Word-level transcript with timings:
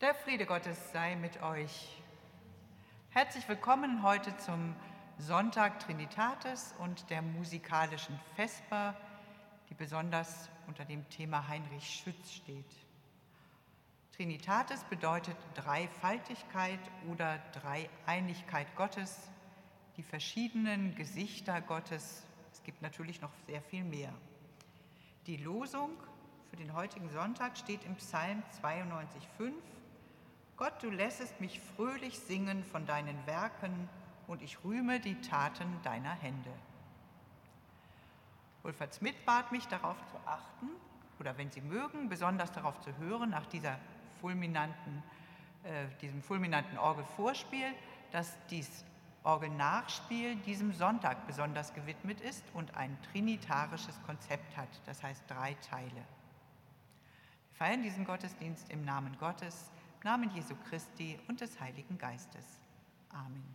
Der 0.00 0.14
Friede 0.14 0.46
Gottes 0.46 0.78
sei 0.92 1.14
mit 1.16 1.42
euch. 1.42 2.02
Herzlich 3.10 3.46
willkommen 3.50 4.02
heute 4.02 4.34
zum 4.38 4.74
Sonntag 5.18 5.78
Trinitatis 5.80 6.74
und 6.78 7.10
der 7.10 7.20
musikalischen 7.20 8.18
Vesper, 8.34 8.96
die 9.68 9.74
besonders 9.74 10.48
unter 10.66 10.86
dem 10.86 11.06
Thema 11.10 11.46
Heinrich 11.48 11.84
Schütz 11.84 12.32
steht. 12.32 12.64
Trinitatis 14.16 14.84
bedeutet 14.84 15.36
Dreifaltigkeit 15.54 16.80
oder 17.10 17.38
Dreieinigkeit 17.52 18.74
Gottes, 18.76 19.28
die 19.98 20.02
verschiedenen 20.02 20.94
Gesichter 20.94 21.60
Gottes. 21.60 22.24
Es 22.54 22.62
gibt 22.62 22.80
natürlich 22.80 23.20
noch 23.20 23.34
sehr 23.46 23.60
viel 23.60 23.84
mehr. 23.84 24.14
Die 25.26 25.36
Losung 25.36 25.90
für 26.48 26.56
den 26.56 26.72
heutigen 26.72 27.10
Sonntag 27.10 27.58
steht 27.58 27.84
im 27.84 27.96
Psalm 27.96 28.42
92,5 28.62 29.52
Gott, 30.60 30.82
du 30.82 30.90
lässest 30.90 31.40
mich 31.40 31.58
fröhlich 31.58 32.18
singen 32.18 32.62
von 32.64 32.84
deinen 32.84 33.16
Werken 33.26 33.88
und 34.26 34.42
ich 34.42 34.62
rühme 34.62 35.00
die 35.00 35.18
Taten 35.22 35.80
deiner 35.84 36.12
Hände. 36.12 36.50
Wolfert 38.62 38.92
Smith 38.92 39.14
bat 39.24 39.52
mich 39.52 39.66
darauf 39.68 39.96
zu 40.08 40.18
achten 40.26 40.68
oder 41.18 41.38
wenn 41.38 41.50
Sie 41.50 41.62
mögen, 41.62 42.10
besonders 42.10 42.52
darauf 42.52 42.78
zu 42.82 42.94
hören, 42.98 43.30
nach 43.30 43.46
dieser 43.46 43.78
fulminanten, 44.20 45.02
äh, 45.64 45.86
diesem 46.02 46.22
fulminanten 46.22 46.76
Orgelvorspiel, 46.76 47.72
dass 48.12 48.36
dies 48.50 48.84
Orgelnachspiel 49.24 50.36
diesem 50.36 50.74
Sonntag 50.74 51.26
besonders 51.26 51.72
gewidmet 51.72 52.20
ist 52.20 52.44
und 52.52 52.76
ein 52.76 52.98
trinitarisches 53.12 53.98
Konzept 54.04 54.58
hat, 54.58 54.68
das 54.84 55.02
heißt 55.02 55.24
drei 55.26 55.54
Teile. 55.70 55.90
Wir 57.48 57.54
feiern 57.54 57.82
diesen 57.82 58.04
Gottesdienst 58.04 58.68
im 58.68 58.84
Namen 58.84 59.16
Gottes, 59.18 59.70
Namen 60.04 60.30
Jesu 60.34 60.54
Christi 60.68 61.18
und 61.28 61.40
des 61.40 61.60
Heiligen 61.60 61.98
Geistes. 61.98 62.60
Amen. 63.10 63.54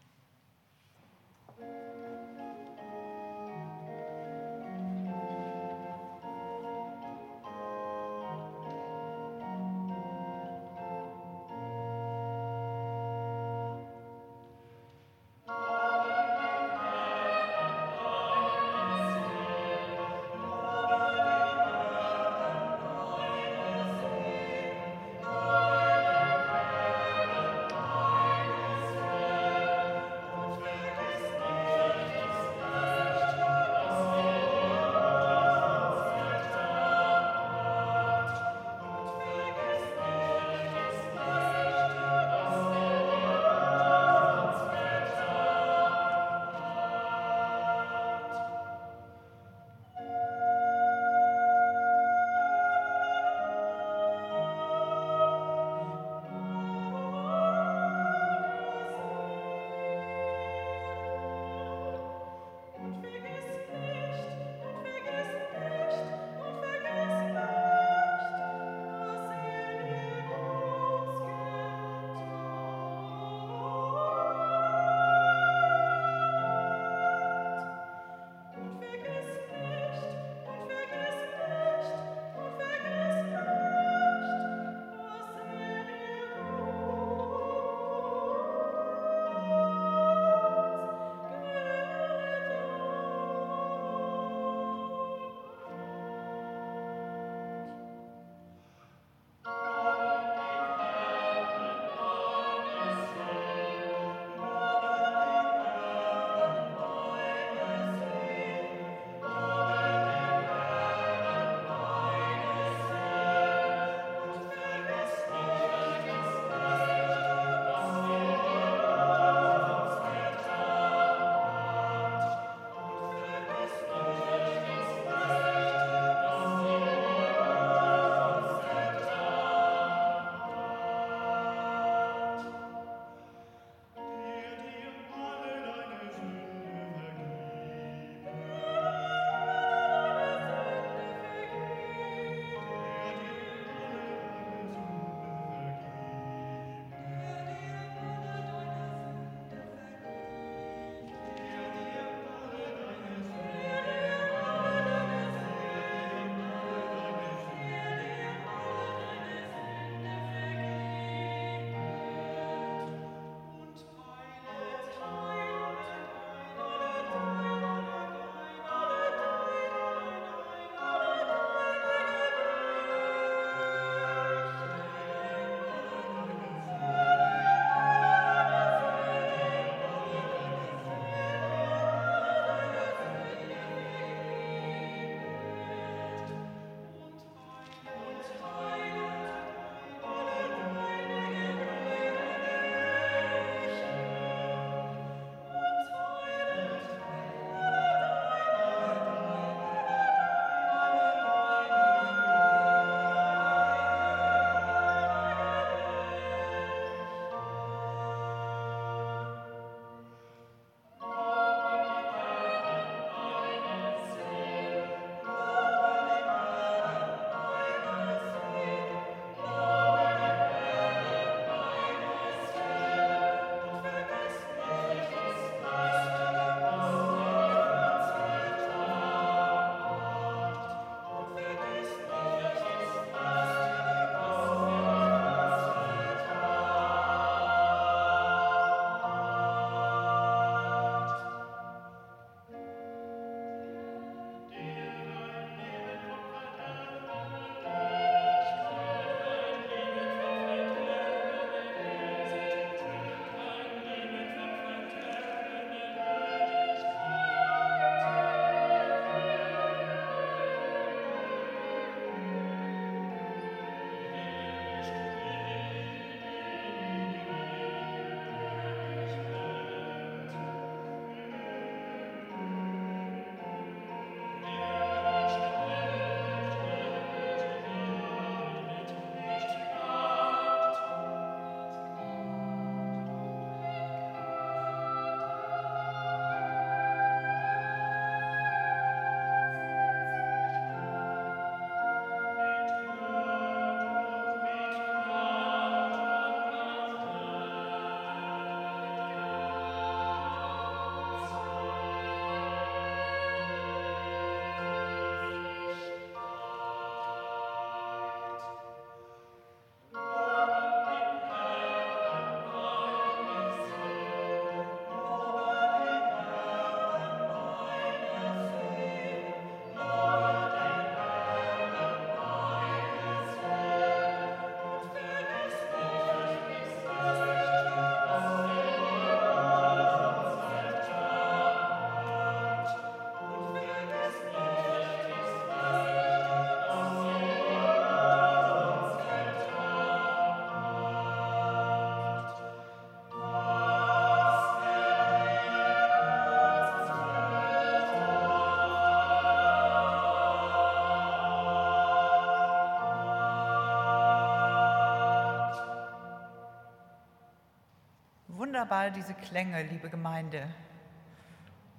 Wunderbar, 358.66 358.90
diese 358.90 359.14
Klänge, 359.14 359.62
liebe 359.62 359.92
Gemeinde. 359.92 360.48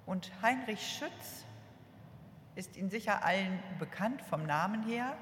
Und 0.07 0.31
Heinrich 0.41 0.87
Schütz 0.87 1.45
ist 2.55 2.77
Ihnen 2.77 2.91
sicher 2.91 3.25
allen 3.25 3.59
bekannt 3.81 4.23
vom 4.23 4.47
Namen 4.47 4.85
her, 4.85 5.17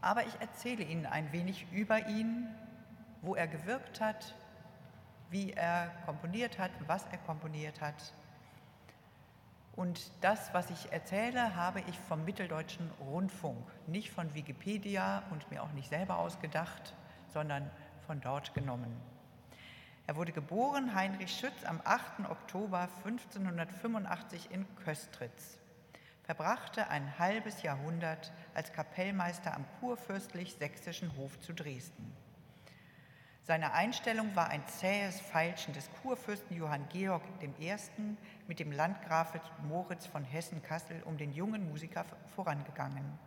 aber 0.00 0.26
ich 0.26 0.40
erzähle 0.40 0.82
Ihnen 0.82 1.06
ein 1.06 1.30
wenig 1.30 1.70
über 1.70 2.08
ihn, 2.08 2.48
wo 3.20 3.36
er 3.36 3.46
gewirkt 3.46 4.00
hat, 4.00 4.34
wie 5.30 5.52
er 5.52 5.92
komponiert 6.04 6.58
hat, 6.58 6.72
was 6.88 7.06
er 7.12 7.18
komponiert 7.18 7.80
hat. 7.80 8.12
Und 9.76 10.10
das, 10.20 10.52
was 10.52 10.68
ich 10.70 10.90
erzähle, 10.90 11.54
habe 11.54 11.80
ich 11.82 11.96
vom 12.08 12.24
Mitteldeutschen 12.24 12.90
Rundfunk, 13.08 13.64
nicht 13.86 14.10
von 14.10 14.34
Wikipedia 14.34 15.22
und 15.30 15.48
mir 15.52 15.62
auch 15.62 15.70
nicht 15.70 15.90
selber 15.90 16.18
ausgedacht, 16.18 16.92
sondern 17.28 17.70
von 18.04 18.20
dort 18.20 18.52
genommen. 18.52 19.11
Er 20.06 20.16
wurde 20.16 20.32
geboren, 20.32 20.94
Heinrich 20.94 21.32
Schütz, 21.32 21.64
am 21.64 21.80
8. 21.84 22.28
Oktober 22.28 22.88
1585 23.04 24.50
in 24.50 24.66
Köstritz, 24.84 25.58
verbrachte 26.24 26.88
ein 26.88 27.18
halbes 27.18 27.62
Jahrhundert 27.62 28.32
als 28.54 28.72
Kapellmeister 28.72 29.54
am 29.54 29.64
kurfürstlich-sächsischen 29.80 31.16
Hof 31.16 31.38
zu 31.40 31.52
Dresden. 31.52 32.12
Seine 33.44 33.72
Einstellung 33.72 34.34
war 34.36 34.48
ein 34.48 34.66
zähes 34.68 35.20
Feilschen 35.20 35.74
des 35.74 35.90
Kurfürsten 36.02 36.56
Johann 36.56 36.88
Georg 36.90 37.22
I. 37.42 37.76
mit 38.46 38.60
dem 38.60 38.70
Landgrafe 38.70 39.40
Moritz 39.68 40.06
von 40.06 40.24
Hessen-Kassel 40.24 41.02
um 41.04 41.16
den 41.16 41.32
jungen 41.32 41.68
Musiker 41.68 42.04
vorangegangen. 42.34 43.18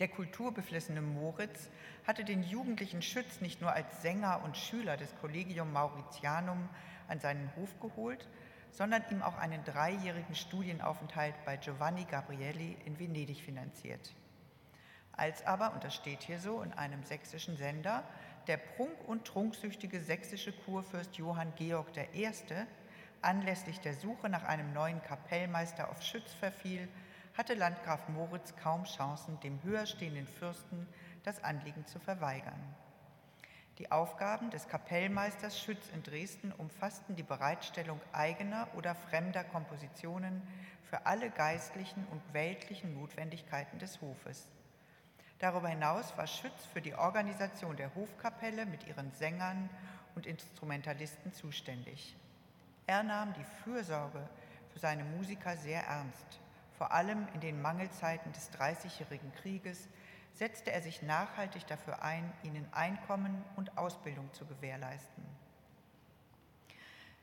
Der 0.00 0.08
kulturbeflissene 0.08 1.02
Moritz 1.02 1.68
hatte 2.06 2.24
den 2.24 2.42
jugendlichen 2.42 3.02
Schütz 3.02 3.42
nicht 3.42 3.60
nur 3.60 3.74
als 3.74 4.00
Sänger 4.00 4.42
und 4.42 4.56
Schüler 4.56 4.96
des 4.96 5.14
Collegium 5.20 5.74
Mauritianum 5.74 6.70
an 7.06 7.20
seinen 7.20 7.54
Hof 7.54 7.78
geholt, 7.80 8.26
sondern 8.72 9.04
ihm 9.10 9.20
auch 9.20 9.36
einen 9.36 9.62
dreijährigen 9.62 10.34
Studienaufenthalt 10.34 11.34
bei 11.44 11.58
Giovanni 11.58 12.04
Gabrielli 12.04 12.78
in 12.86 12.98
Venedig 12.98 13.42
finanziert. 13.42 14.14
Als 15.12 15.44
aber, 15.44 15.74
und 15.74 15.84
das 15.84 15.94
steht 15.94 16.22
hier 16.22 16.38
so 16.38 16.62
in 16.62 16.72
einem 16.72 17.04
sächsischen 17.04 17.58
Sender, 17.58 18.02
der 18.46 18.56
prunk- 18.56 19.06
und 19.06 19.26
trunksüchtige 19.26 20.00
sächsische 20.00 20.52
Kurfürst 20.52 21.16
Johann 21.16 21.52
Georg 21.56 21.88
I. 22.14 22.30
anlässlich 23.20 23.80
der 23.80 23.92
Suche 23.92 24.30
nach 24.30 24.44
einem 24.44 24.72
neuen 24.72 25.02
Kapellmeister 25.02 25.90
auf 25.90 26.00
Schütz 26.00 26.32
verfiel, 26.32 26.88
hatte 27.36 27.54
Landgraf 27.54 28.08
Moritz 28.08 28.54
kaum 28.56 28.84
Chancen, 28.84 29.38
dem 29.40 29.62
höher 29.62 29.86
stehenden 29.86 30.26
Fürsten 30.26 30.86
das 31.22 31.42
Anliegen 31.42 31.86
zu 31.86 31.98
verweigern. 31.98 32.60
Die 33.78 33.90
Aufgaben 33.90 34.50
des 34.50 34.68
Kapellmeisters 34.68 35.58
Schütz 35.58 35.88
in 35.94 36.02
Dresden 36.02 36.52
umfassten 36.52 37.16
die 37.16 37.22
Bereitstellung 37.22 37.98
eigener 38.12 38.68
oder 38.76 38.94
fremder 38.94 39.42
Kompositionen 39.42 40.42
für 40.82 41.06
alle 41.06 41.30
geistlichen 41.30 42.06
und 42.10 42.20
weltlichen 42.34 42.92
Notwendigkeiten 42.94 43.78
des 43.78 44.00
Hofes. 44.02 44.48
Darüber 45.38 45.68
hinaus 45.68 46.14
war 46.18 46.26
Schütz 46.26 46.66
für 46.74 46.82
die 46.82 46.94
Organisation 46.94 47.76
der 47.76 47.94
Hofkapelle 47.94 48.66
mit 48.66 48.86
ihren 48.86 49.10
Sängern 49.12 49.70
und 50.14 50.26
Instrumentalisten 50.26 51.32
zuständig. 51.32 52.14
Er 52.86 53.02
nahm 53.02 53.32
die 53.32 53.44
Fürsorge 53.64 54.28
für 54.72 54.78
seine 54.78 55.04
Musiker 55.04 55.56
sehr 55.56 55.84
ernst 55.84 56.40
vor 56.80 56.92
allem 56.92 57.28
in 57.34 57.40
den 57.40 57.60
Mangelzeiten 57.60 58.32
des 58.32 58.48
Dreißigjährigen 58.52 59.34
Krieges, 59.34 59.86
setzte 60.32 60.72
er 60.72 60.80
sich 60.80 61.02
nachhaltig 61.02 61.66
dafür 61.66 62.02
ein, 62.02 62.32
ihnen 62.42 62.66
Einkommen 62.72 63.44
und 63.56 63.76
Ausbildung 63.76 64.32
zu 64.32 64.46
gewährleisten. 64.46 65.22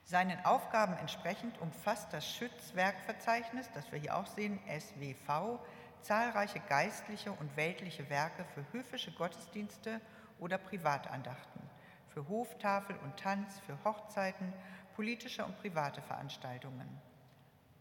Seinen 0.04 0.44
Aufgaben 0.44 0.96
entsprechend 0.98 1.60
umfasst 1.60 2.12
das 2.12 2.24
Schützwerkverzeichnis, 2.24 3.68
das 3.74 3.90
wir 3.90 3.98
hier 3.98 4.16
auch 4.16 4.28
sehen, 4.28 4.60
SWV, 4.68 5.58
zahlreiche 6.02 6.60
geistliche 6.68 7.32
und 7.32 7.56
weltliche 7.56 8.08
Werke 8.10 8.44
für 8.54 8.64
höfische 8.70 9.10
Gottesdienste 9.10 10.00
oder 10.38 10.58
Privatandachten, 10.58 11.62
für 12.10 12.28
Hoftafel 12.28 12.94
und 12.98 13.16
Tanz, 13.16 13.58
für 13.66 13.76
Hochzeiten, 13.82 14.52
politische 14.94 15.44
und 15.44 15.58
private 15.58 16.00
Veranstaltungen. 16.00 17.07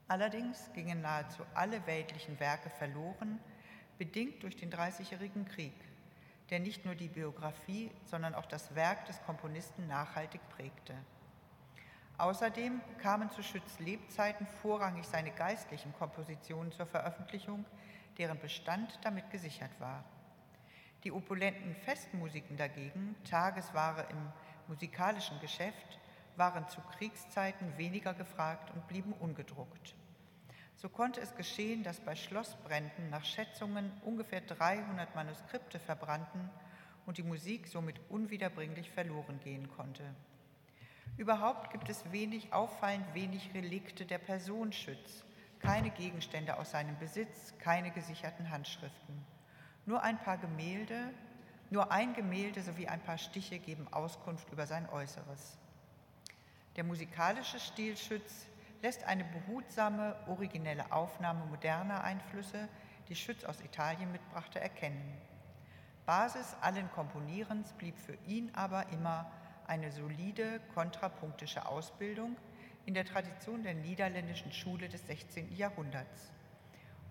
Allerdings 0.07 0.69
gingen 0.73 1.01
nahezu 1.01 1.43
alle 1.53 1.85
weltlichen 1.85 2.39
Werke 2.39 2.69
verloren, 2.69 3.39
bedingt 3.97 4.41
durch 4.43 4.55
den 4.55 4.71
Dreißigjährigen 4.71 5.45
Krieg, 5.45 5.73
der 6.49 6.59
nicht 6.59 6.85
nur 6.85 6.95
die 6.95 7.09
Biografie, 7.09 7.91
sondern 8.05 8.33
auch 8.33 8.45
das 8.45 8.73
Werk 8.73 9.05
des 9.05 9.21
Komponisten 9.23 9.87
nachhaltig 9.87 10.41
prägte. 10.49 10.95
Außerdem 12.17 12.81
kamen 12.99 13.29
zu 13.31 13.43
Schütz 13.43 13.79
Lebzeiten 13.79 14.47
vorrangig 14.61 15.05
seine 15.05 15.31
geistlichen 15.31 15.93
Kompositionen 15.93 16.71
zur 16.71 16.85
Veröffentlichung, 16.85 17.65
deren 18.17 18.39
Bestand 18.39 18.97
damit 19.03 19.29
gesichert 19.29 19.71
war. 19.79 20.03
Die 21.03 21.11
opulenten 21.11 21.75
Festmusiken 21.75 22.57
dagegen, 22.57 23.15
Tagesware 23.29 24.07
im 24.09 24.17
musikalischen 24.67 25.39
Geschäft, 25.41 25.99
waren 26.38 26.67
zu 26.69 26.82
Kriegszeiten 26.82 27.78
weniger 27.78 28.13
gefragt 28.13 28.71
und 28.73 28.88
blieben 28.88 29.13
ungedruckt. 29.13 29.95
So 30.76 30.89
konnte 30.89 31.19
es 31.21 31.36
geschehen, 31.36 31.84
dass 31.84 32.00
bei 32.00 32.15
Schlossbränden 32.15 33.10
nach 33.10 33.26
Schätzungen 33.26 33.91
ungefähr 34.06 34.41
300 34.41 35.15
Manuskripte 35.15 35.80
verbrannten 35.80 36.50
und 37.08 37.17
die 37.17 37.23
Musik 37.23 37.67
somit 37.67 38.00
unwiederbringlich 38.10 38.91
verloren 38.91 39.39
gehen 39.43 39.67
konnte. 39.76 40.04
Überhaupt 41.17 41.71
gibt 41.71 41.89
es 41.89 42.12
wenig, 42.12 42.54
auffallend 42.54 43.12
wenig 43.15 43.50
Relikte 43.56 44.06
der 44.06 44.19
Person 44.19 44.71
Schütz, 44.71 45.26
keine 45.60 45.89
Gegenstände 45.89 46.60
aus 46.60 46.71
seinem 46.71 47.00
Besitz, 47.00 47.56
keine 47.58 47.89
gesicherten 47.89 48.52
Handschriften. 48.52 49.26
Nur 49.88 50.04
ein 50.04 50.19
paar 50.19 50.38
Gemälde, 50.38 51.12
nur 51.71 51.91
ein 51.91 52.13
Gemälde 52.13 52.62
sowie 52.62 52.88
ein 52.88 53.02
paar 53.02 53.17
Stiche 53.17 53.58
geben 53.58 53.88
Auskunft 53.91 54.52
über 54.52 54.67
sein 54.67 54.88
Äußeres. 54.89 55.58
Der 56.77 56.83
musikalische 56.83 57.59
Stil 57.59 57.97
Schütz 57.97 58.45
lässt 58.83 59.03
eine 59.03 59.23
behutsame, 59.23 60.15
originelle 60.27 60.91
Aufnahme 60.91 61.43
moderner 61.47 62.03
Einflüsse, 62.03 62.69
die 63.09 63.15
Schütz 63.15 63.43
aus 63.45 63.61
Italien 63.61 64.11
mitbrachte, 64.11 64.59
erkennen. 64.59 65.17
Basis 66.05 66.55
allen 66.61 66.87
Komponierens 66.91 67.73
blieb 67.73 67.97
für 67.97 68.13
ihn 68.27 68.51
aber 68.53 68.89
immer 68.89 69.31
eine 69.65 69.91
solide 69.91 70.61
kontrapunktische 70.75 71.67
Ausbildung 71.67 72.37
in 72.85 72.93
der 72.93 73.05
Tradition 73.05 73.63
der 73.63 73.73
niederländischen 73.73 74.51
Schule 74.51 74.87
des 74.87 75.07
16. 75.07 75.55
Jahrhunderts, 75.55 76.31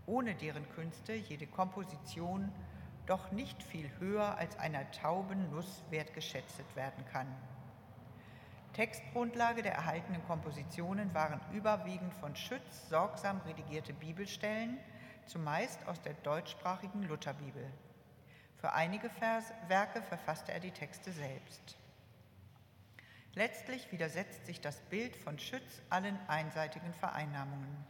ohne 0.06 0.36
deren 0.36 0.68
Künste 0.76 1.12
jede 1.12 1.48
Komposition 1.48 2.52
doch 3.06 3.32
nicht 3.32 3.64
viel 3.64 3.90
höher 3.98 4.38
als 4.38 4.56
einer 4.60 4.88
tauben 4.92 5.50
Nuss 5.50 5.82
wertgeschätzt 5.90 6.62
werden 6.76 7.04
kann. 7.06 7.26
Textgrundlage 8.76 9.62
der 9.62 9.72
erhaltenen 9.72 10.22
Kompositionen 10.26 11.14
waren 11.14 11.40
überwiegend 11.54 12.12
von 12.12 12.36
Schütz 12.36 12.90
sorgsam 12.90 13.40
redigierte 13.46 13.94
Bibelstellen, 13.94 14.76
zumeist 15.24 15.88
aus 15.88 16.02
der 16.02 16.12
deutschsprachigen 16.12 17.02
Lutherbibel. 17.04 17.64
Für 18.58 18.74
einige 18.74 19.08
Vers 19.08 19.50
Werke 19.68 20.02
verfasste 20.02 20.52
er 20.52 20.60
die 20.60 20.72
Texte 20.72 21.10
selbst. 21.10 21.78
Letztlich 23.32 23.90
widersetzt 23.92 24.44
sich 24.44 24.60
das 24.60 24.78
Bild 24.90 25.16
von 25.16 25.38
Schütz 25.38 25.80
allen 25.88 26.18
einseitigen 26.28 26.92
Vereinnahmungen. 26.92 27.82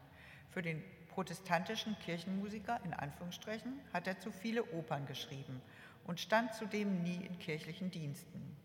Für 0.52 0.62
den 0.62 0.84
protestantischen 1.08 1.98
Kirchenmusiker 1.98 2.78
in 2.84 2.94
Anführungsstrichen 2.94 3.80
hat 3.92 4.06
er 4.06 4.20
zu 4.20 4.30
viele 4.30 4.62
Opern 4.70 5.04
geschrieben 5.06 5.60
und 6.04 6.20
stand 6.20 6.54
zudem 6.54 7.02
nie 7.02 7.26
in 7.26 7.40
kirchlichen 7.40 7.90
Diensten. 7.90 8.56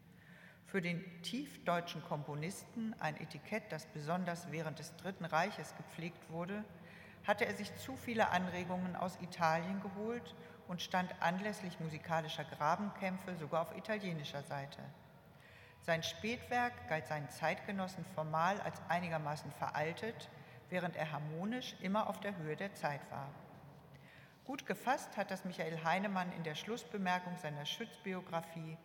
Für 0.72 0.82
den 0.82 1.04
tiefdeutschen 1.22 2.02
Komponisten, 2.02 2.96
ein 3.02 3.20
Etikett, 3.20 3.64
das 3.74 3.88
besonders 3.88 4.50
während 4.54 4.80
des 4.80 4.96
Dritten 4.96 5.26
Reiches 5.26 5.76
gepflegt 5.76 6.30
wurde, 6.30 6.64
hatte 7.28 7.46
er 7.46 7.54
sich 7.56 7.76
zu 7.76 7.98
viele 7.98 8.30
Anregungen 8.30 8.96
aus 8.96 9.20
Italien 9.22 9.82
geholt 9.82 10.34
und 10.70 10.82
stand 10.82 11.14
anlässlich 11.22 11.78
musikalischer 11.82 12.46
Grabenkämpfe 12.46 13.36
sogar 13.36 13.64
auf 13.64 13.76
italienischer 13.76 14.44
Seite. 14.44 14.80
Sein 15.82 16.04
Spätwerk 16.04 16.88
galt 16.88 17.06
seinen 17.06 17.30
Zeitgenossen 17.30 18.06
formal 18.16 18.62
als 18.62 18.82
einigermaßen 18.88 19.52
veraltet, 19.52 20.30
während 20.70 20.96
er 20.96 21.12
harmonisch 21.12 21.76
immer 21.82 22.08
auf 22.08 22.22
der 22.22 22.38
Höhe 22.38 22.56
der 22.56 22.74
Zeit 22.76 23.02
war. 23.12 23.28
Gut 24.46 24.66
gefasst 24.66 25.18
hat 25.18 25.32
das 25.32 25.44
Michael 25.44 25.84
Heinemann 25.84 26.32
in 26.32 26.44
der 26.44 26.56
Schlussbemerkung 26.56 27.36
seiner 27.36 27.66
Schützbiografie 27.66 28.78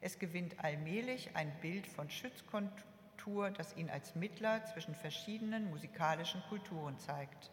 es 0.00 0.18
gewinnt 0.18 0.62
allmählich 0.62 1.34
ein 1.34 1.52
Bild 1.60 1.86
von 1.86 2.10
Schützkontur, 2.10 3.50
das 3.50 3.76
ihn 3.76 3.90
als 3.90 4.14
Mittler 4.14 4.64
zwischen 4.66 4.94
verschiedenen 4.94 5.70
musikalischen 5.70 6.42
Kulturen 6.48 6.98
zeigt. 6.98 7.50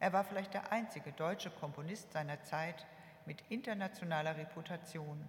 Er 0.00 0.12
war 0.12 0.24
vielleicht 0.24 0.54
der 0.54 0.72
einzige 0.72 1.12
deutsche 1.12 1.50
Komponist 1.50 2.12
seiner 2.12 2.42
Zeit 2.42 2.86
mit 3.26 3.42
internationaler 3.48 4.36
Reputation, 4.36 5.26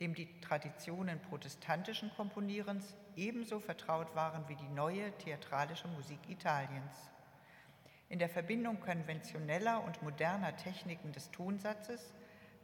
dem 0.00 0.14
die 0.14 0.28
Traditionen 0.40 1.20
protestantischen 1.20 2.10
Komponierens 2.14 2.94
ebenso 3.16 3.60
vertraut 3.60 4.14
waren 4.14 4.48
wie 4.48 4.56
die 4.56 4.68
neue 4.68 5.10
theatralische 5.18 5.88
Musik 5.88 6.18
Italiens. 6.28 7.10
In 8.08 8.18
der 8.18 8.28
Verbindung 8.28 8.80
konventioneller 8.80 9.82
und 9.84 10.02
moderner 10.02 10.56
Techniken 10.56 11.12
des 11.12 11.30
Tonsatzes 11.30 12.12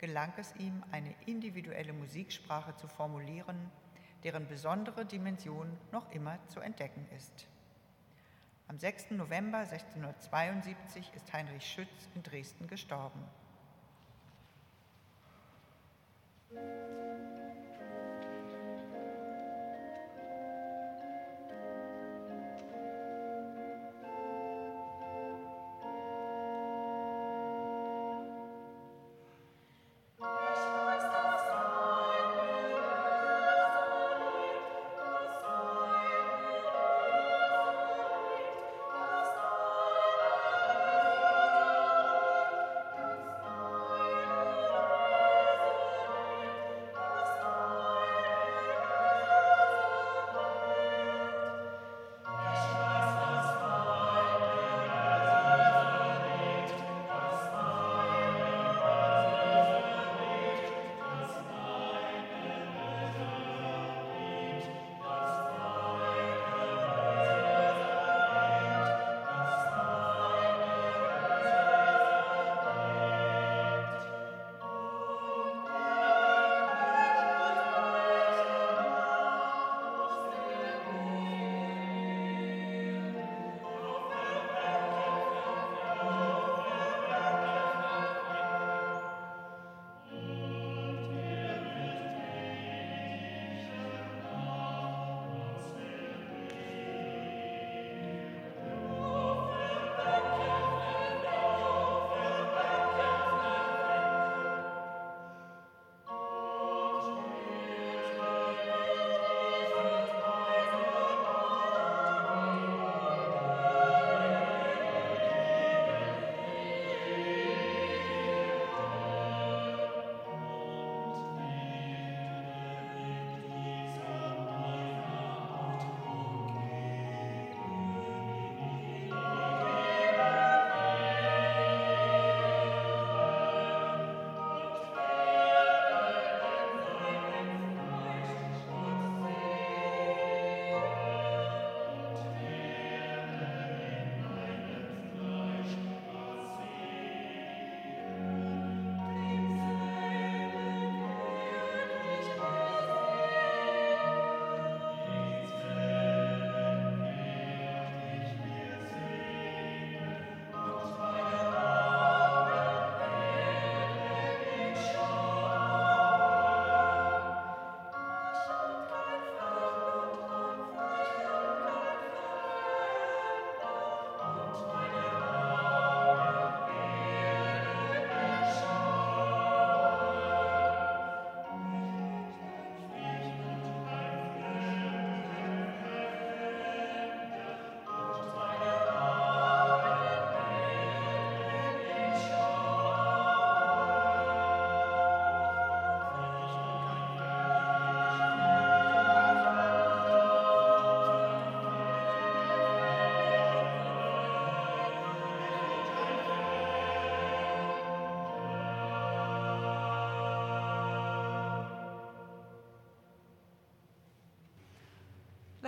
gelang 0.03 0.33
es 0.37 0.53
ihm, 0.57 0.83
eine 0.91 1.15
individuelle 1.27 1.93
Musiksprache 1.93 2.75
zu 2.75 2.88
formulieren, 2.88 3.71
deren 4.25 4.49
besondere 4.49 5.07
Dimension 5.07 5.79
noch 5.93 6.11
immer 6.11 6.41
zu 6.49 6.59
entdecken 6.59 7.07
ist. 7.17 7.47
Am 8.67 8.81
6. 8.81 9.12
November 9.12 9.59
1672 9.59 11.12
ist 11.15 11.33
Heinrich 11.33 11.65
Schütz 11.65 12.09
in 12.17 12.25
Dresden 12.25 12.67
gestorben. 12.67 13.23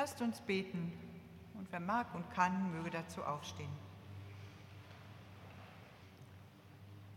Lasst 0.05 0.21
uns 0.21 0.38
beten 0.43 0.93
und 1.55 1.67
wer 1.73 1.81
mag 1.81 2.14
und 2.14 2.31
kann, 2.31 2.71
möge 2.73 2.90
dazu 2.90 3.25
aufstehen. 3.25 3.73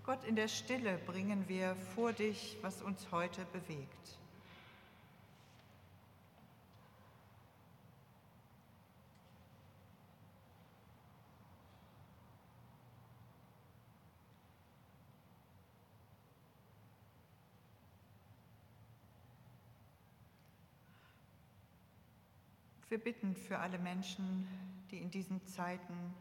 Gott, 0.05 0.23
in 0.23 0.37
der 0.37 0.47
Stille 0.47 0.97
bringen 0.99 1.49
wir 1.49 1.75
vor 1.95 2.13
dich, 2.13 2.55
was 2.61 2.81
uns 2.81 3.11
heute 3.11 3.43
bewegt. 3.51 4.17
Wir 22.97 23.03
bitten 23.03 23.35
für 23.35 23.59
alle 23.59 23.77
Menschen, 23.77 24.47
die 24.89 24.97
in 24.97 25.11
diesen 25.11 25.45
Zeiten 25.45 26.15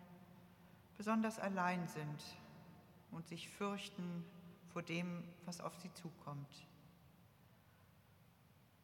besonders 0.98 1.38
allein 1.38 1.88
sind 1.88 2.22
und 3.12 3.26
sich 3.26 3.48
fürchten 3.48 4.22
vor 4.74 4.82
dem, 4.82 5.24
was 5.46 5.62
auf 5.62 5.74
sie 5.78 5.90
zukommt. 5.94 6.68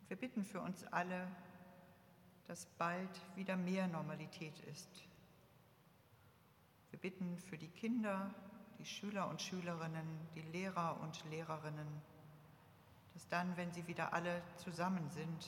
Wir 0.08 0.16
bitten 0.16 0.42
für 0.42 0.62
uns 0.62 0.84
alle, 0.84 1.28
dass 2.46 2.64
bald 2.78 3.10
wieder 3.36 3.58
mehr 3.58 3.86
Normalität 3.88 4.58
ist. 4.60 4.88
Wir 6.92 6.98
bitten 6.98 7.36
für 7.40 7.58
die 7.58 7.68
Kinder, 7.68 8.34
die 8.78 8.86
Schüler 8.86 9.28
und 9.28 9.42
Schülerinnen, 9.42 10.06
die 10.34 10.40
Lehrer 10.40 10.98
und 11.02 11.22
Lehrerinnen, 11.28 12.00
dass 13.12 13.28
dann, 13.28 13.54
wenn 13.58 13.70
sie 13.70 13.86
wieder 13.86 14.14
alle 14.14 14.40
zusammen 14.56 15.10
sind, 15.10 15.46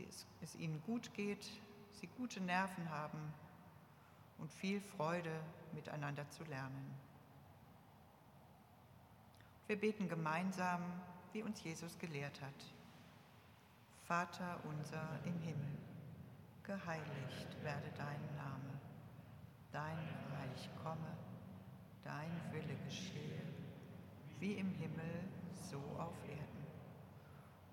sie 0.00 0.06
es, 0.08 0.26
es 0.40 0.54
ihnen 0.56 0.82
gut 0.86 1.12
geht, 1.14 1.44
sie 1.92 2.06
gute 2.16 2.40
Nerven 2.40 2.88
haben 2.90 3.32
und 4.38 4.52
viel 4.52 4.80
Freude 4.80 5.32
miteinander 5.72 6.28
zu 6.30 6.44
lernen. 6.44 6.94
Wir 9.66 9.78
beten 9.78 10.08
gemeinsam, 10.08 10.82
wie 11.32 11.42
uns 11.42 11.62
Jesus 11.62 11.96
gelehrt 11.98 12.40
hat. 12.40 12.74
Vater 14.04 14.58
unser 14.64 15.20
im 15.24 15.38
Himmel, 15.40 15.78
geheiligt 16.64 17.62
werde 17.62 17.90
dein 17.96 18.36
Name, 18.36 18.80
dein 19.70 19.98
Reich 20.34 20.68
komme, 20.82 21.16
dein 22.02 22.30
Wille 22.52 22.76
geschehe, 22.84 23.42
wie 24.40 24.54
im 24.54 24.72
Himmel, 24.72 25.28
so 25.70 25.78
auf 25.98 26.16
Erden. 26.28 26.49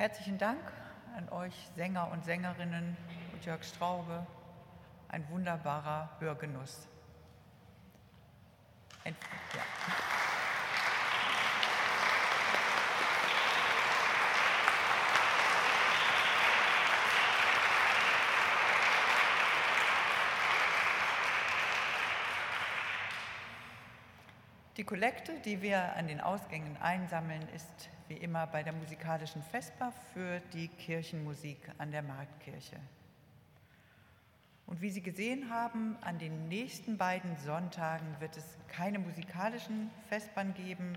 Herzlichen 0.00 0.38
Dank 0.38 0.62
an 1.14 1.28
euch 1.28 1.52
Sänger 1.76 2.10
und 2.10 2.24
Sängerinnen 2.24 2.96
und 3.34 3.44
Jörg 3.44 3.62
Straube. 3.62 4.26
Ein 5.08 5.28
wunderbarer 5.28 6.08
Hörgenuss. 6.18 6.88
Ein, 9.04 9.14
ja. 9.54 9.62
Die 24.76 24.84
Kollekte, 24.84 25.32
die 25.44 25.62
wir 25.62 25.96
an 25.96 26.06
den 26.06 26.20
Ausgängen 26.20 26.76
einsammeln, 26.76 27.42
ist 27.54 27.90
wie 28.06 28.14
immer 28.14 28.46
bei 28.46 28.62
der 28.62 28.72
musikalischen 28.72 29.42
Vesper 29.42 29.92
für 30.14 30.40
die 30.52 30.68
Kirchenmusik 30.68 31.58
an 31.78 31.90
der 31.90 32.02
Marktkirche. 32.02 32.76
Und 34.66 34.80
wie 34.80 34.90
Sie 34.90 35.02
gesehen 35.02 35.50
haben, 35.50 35.96
an 36.02 36.20
den 36.20 36.46
nächsten 36.46 36.96
beiden 36.96 37.36
Sonntagen 37.38 38.06
wird 38.20 38.36
es 38.36 38.44
keine 38.68 39.00
musikalischen 39.00 39.90
Vespern 40.08 40.54
geben, 40.54 40.96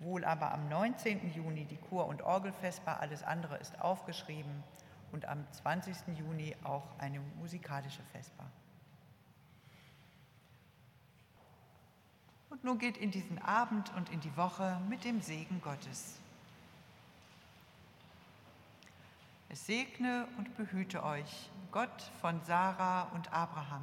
wohl 0.00 0.24
aber 0.24 0.50
am 0.50 0.68
19. 0.68 1.32
Juni 1.32 1.66
die 1.66 1.76
Chor- 1.76 2.08
und 2.08 2.22
Orgelvesper, 2.22 3.00
alles 3.00 3.22
andere 3.22 3.58
ist 3.58 3.80
aufgeschrieben, 3.80 4.64
und 5.12 5.26
am 5.26 5.46
20. 5.52 6.18
Juni 6.18 6.56
auch 6.64 6.98
eine 6.98 7.20
musikalische 7.38 8.02
Vesper. 8.10 8.50
Nun 12.64 12.78
geht 12.78 12.96
in 12.96 13.10
diesen 13.10 13.38
Abend 13.38 13.92
und 13.94 14.10
in 14.10 14.20
die 14.20 14.36
Woche 14.36 14.80
mit 14.88 15.04
dem 15.04 15.20
Segen 15.20 15.60
Gottes. 15.60 16.18
Es 19.50 19.66
segne 19.66 20.26
und 20.38 20.56
behüte 20.56 21.04
euch 21.04 21.50
Gott 21.70 22.10
von 22.20 22.42
Sarah 22.42 23.02
und 23.14 23.32
Abraham, 23.32 23.82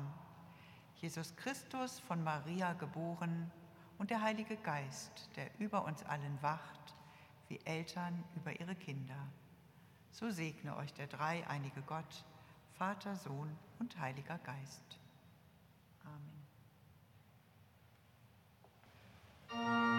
Jesus 0.95 1.35
Christus 1.35 1.99
von 1.99 2.23
Maria 2.23 2.73
geboren 2.73 3.51
und 3.99 4.09
der 4.09 4.21
Heilige 4.21 4.57
Geist, 4.57 5.29
der 5.35 5.47
über 5.59 5.85
uns 5.85 6.03
allen 6.03 6.41
wacht, 6.41 6.95
wie 7.49 7.59
Eltern 7.65 8.23
über 8.35 8.59
ihre 8.59 8.75
Kinder. 8.75 9.27
So 10.11 10.31
segne 10.31 10.75
euch 10.75 10.93
der 10.93 11.07
dreieinige 11.07 11.83
Gott, 11.83 12.25
Vater, 12.77 13.15
Sohn 13.15 13.55
und 13.79 13.99
Heiliger 13.99 14.39
Geist. 14.39 15.00
Bye. 19.51 19.90